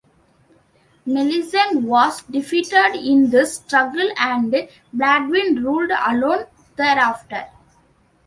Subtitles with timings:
[1.05, 4.51] Melisende was defeated in this struggle and
[4.91, 7.45] Baldwin ruled alone thereafter.